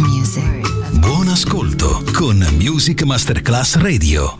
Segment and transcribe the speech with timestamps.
[0.00, 0.98] Music.
[0.98, 4.39] Buon ascolto con Music Masterclass Radio.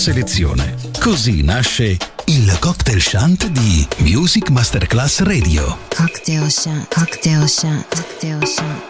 [0.00, 0.76] Selezione.
[0.98, 5.76] Così nasce il cocktail shant di Music Masterclass Radio.
[5.94, 8.89] Cocktail shant, cocktail shant, cocktail shant.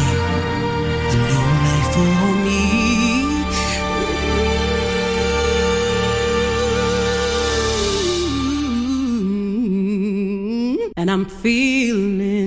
[11.01, 12.40] And I'm feeling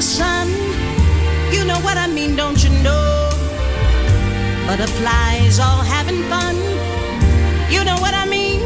[0.00, 0.48] the sun.
[1.52, 3.28] You know what I mean, don't you know?
[4.66, 6.56] Butterflies all having fun.
[7.74, 8.60] You know what I mean?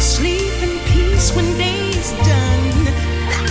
[0.00, 2.70] Sleep in peace when day's done.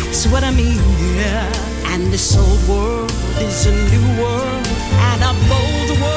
[0.02, 0.82] That's what I mean,
[1.16, 1.92] yeah.
[1.92, 4.66] And this old world is a new world
[5.10, 6.17] and a bold world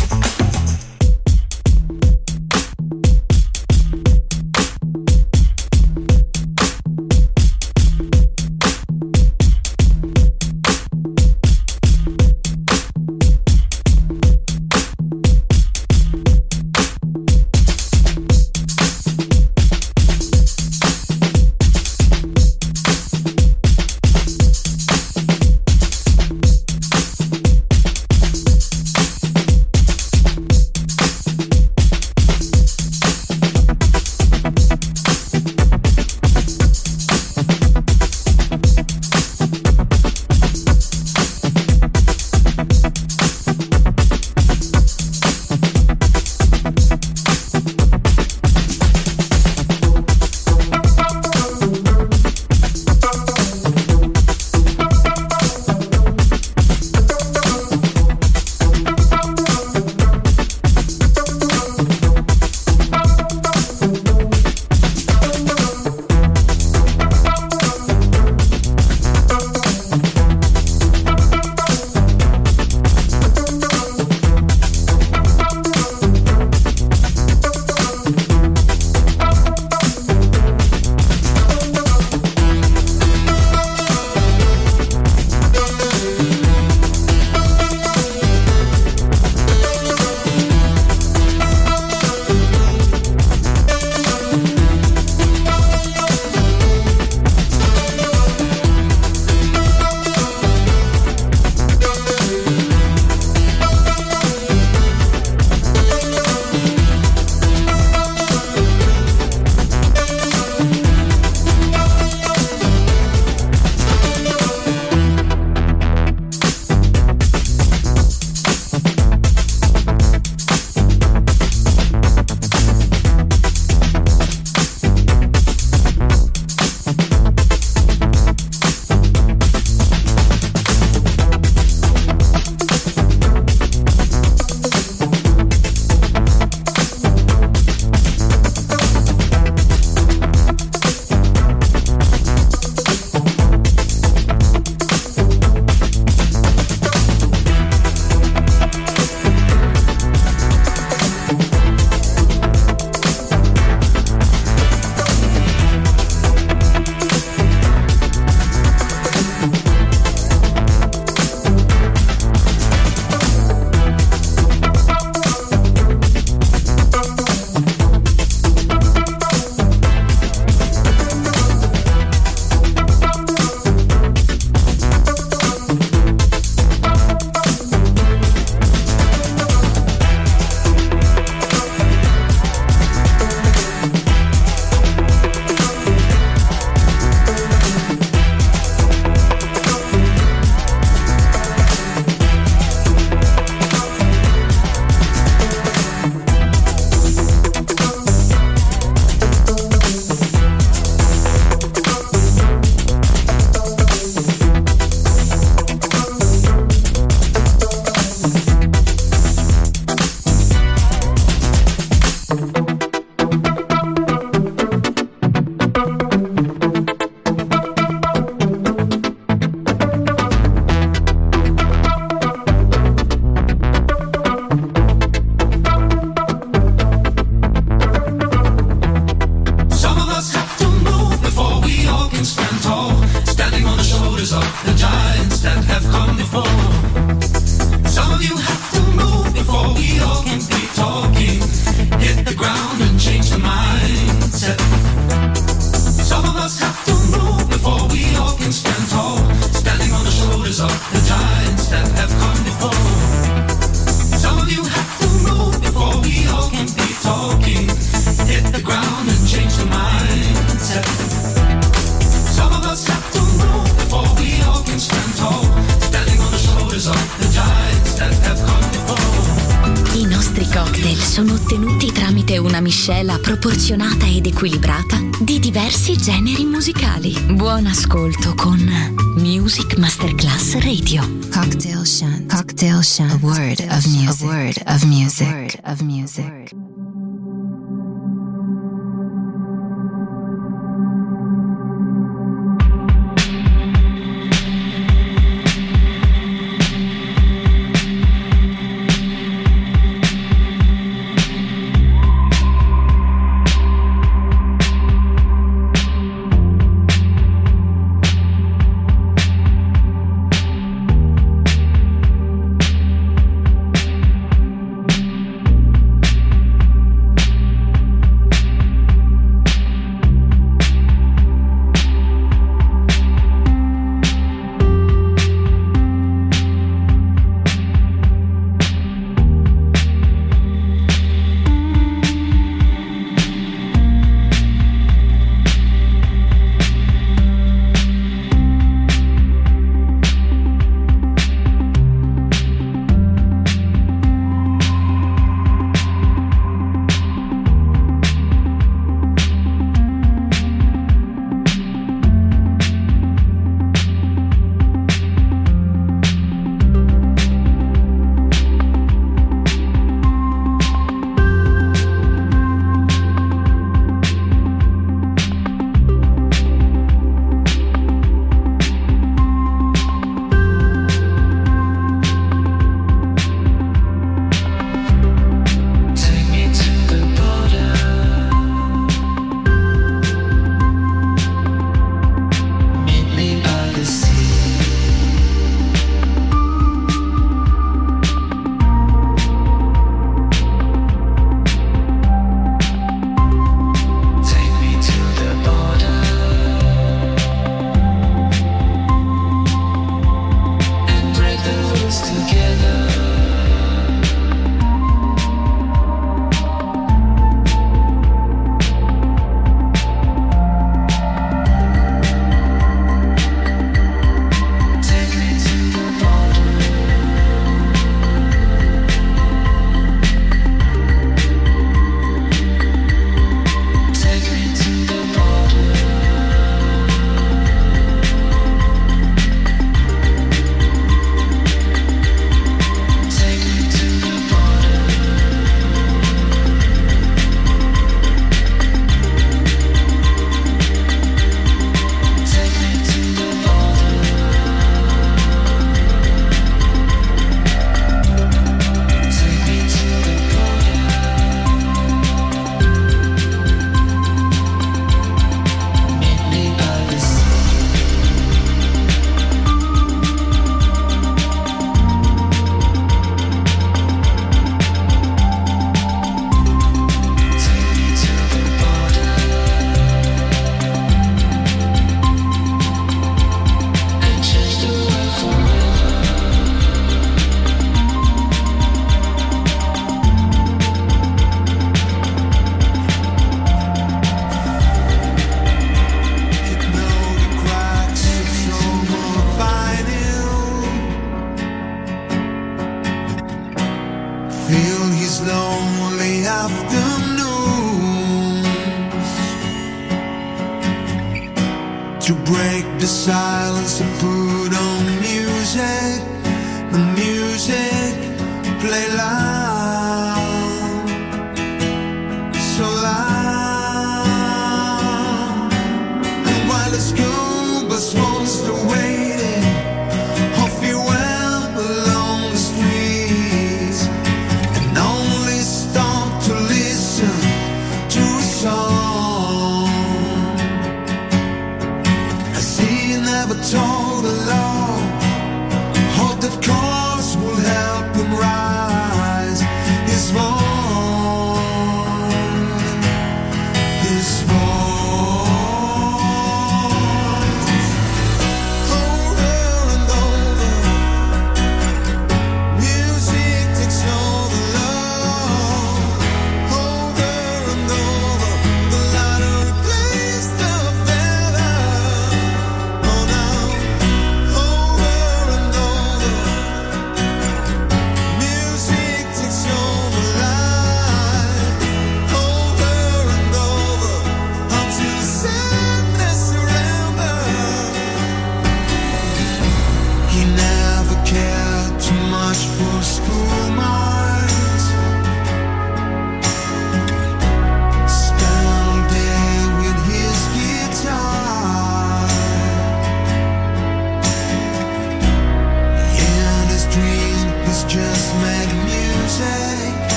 [277.61, 278.20] Buon ascolto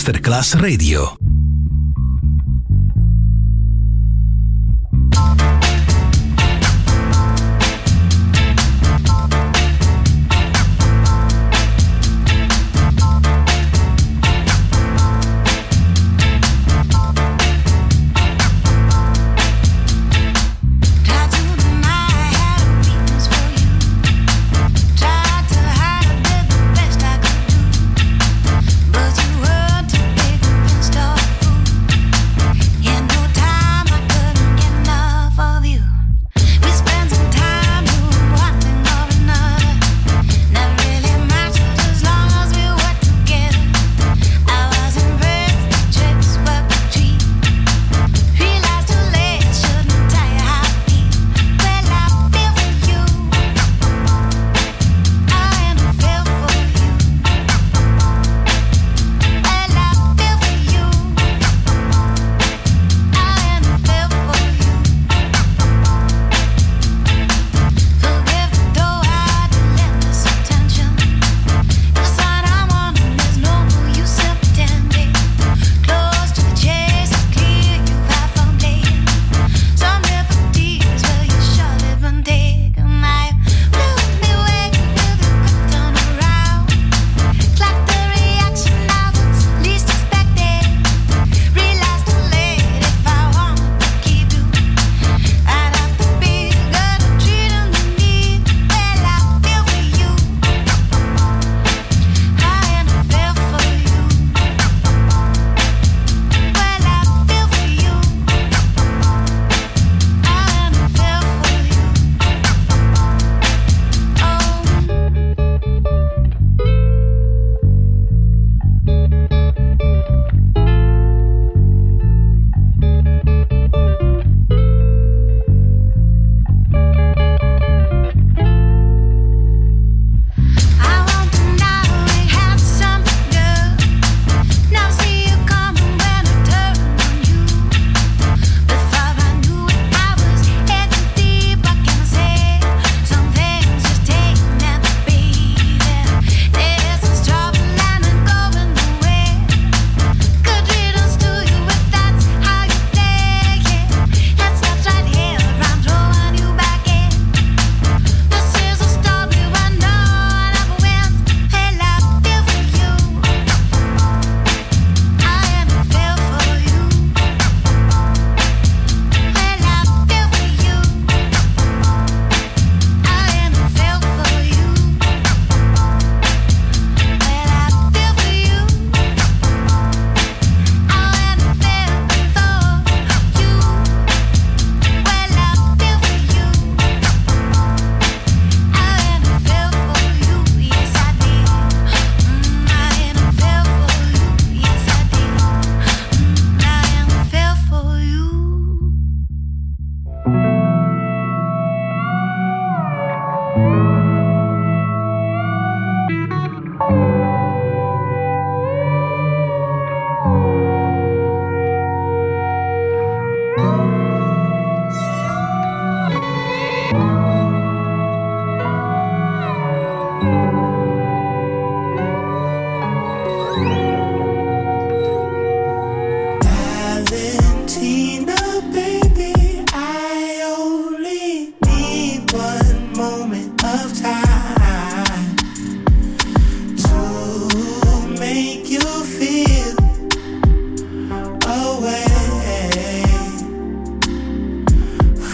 [0.00, 1.19] Masterclass Radio.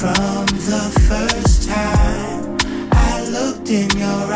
[0.06, 2.56] From the first time
[2.92, 4.35] I looked in your eyes.